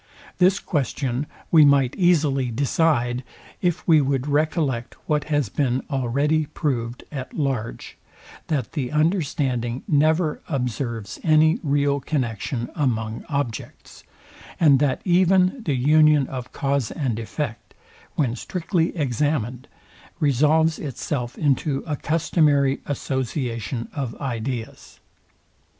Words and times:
This 0.39 0.57
question 0.57 1.27
we 1.51 1.63
might 1.63 1.95
easily 1.95 2.49
decide, 2.49 3.23
if 3.61 3.87
we 3.87 4.01
would 4.01 4.25
recollect 4.27 4.95
what 5.05 5.25
has 5.25 5.47
been 5.49 5.83
already 5.91 6.47
proud 6.47 7.03
at 7.11 7.35
large, 7.35 7.99
that 8.47 8.71
the 8.71 8.91
understanding 8.91 9.83
never 9.87 10.41
observes 10.49 11.19
any 11.23 11.59
real 11.61 11.99
connexion 11.99 12.71
among 12.73 13.23
objects, 13.29 14.03
and 14.59 14.79
that 14.79 15.01
even 15.05 15.61
the 15.63 15.75
union 15.75 16.25
of 16.25 16.51
cause 16.51 16.89
and 16.89 17.19
effect, 17.19 17.75
when 18.15 18.35
strictly 18.35 18.97
examined, 18.97 19.67
resolves 20.19 20.79
itself 20.79 21.37
into 21.37 21.83
a 21.85 21.95
customary 21.95 22.79
association 22.87 23.87
of 23.93 24.19
ideas. 24.19 24.99